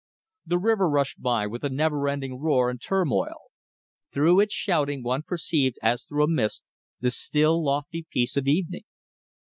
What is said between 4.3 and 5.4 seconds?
its shouting one